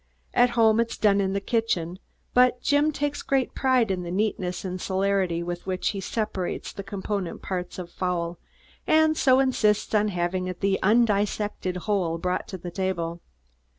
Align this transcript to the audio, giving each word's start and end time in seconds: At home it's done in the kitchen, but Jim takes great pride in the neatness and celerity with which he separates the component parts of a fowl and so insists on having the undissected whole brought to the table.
At 0.33 0.49
home 0.57 0.79
it's 0.79 0.97
done 0.97 1.21
in 1.21 1.33
the 1.33 1.39
kitchen, 1.39 1.99
but 2.33 2.59
Jim 2.59 2.91
takes 2.91 3.21
great 3.21 3.53
pride 3.53 3.91
in 3.91 4.01
the 4.01 4.09
neatness 4.09 4.65
and 4.65 4.81
celerity 4.81 5.43
with 5.43 5.67
which 5.67 5.89
he 5.89 5.99
separates 6.01 6.73
the 6.73 6.81
component 6.81 7.43
parts 7.43 7.77
of 7.77 7.89
a 7.89 7.91
fowl 7.91 8.39
and 8.87 9.15
so 9.15 9.39
insists 9.39 9.93
on 9.93 10.07
having 10.07 10.51
the 10.59 10.79
undissected 10.81 11.77
whole 11.85 12.17
brought 12.17 12.47
to 12.47 12.57
the 12.57 12.71
table. 12.71 13.21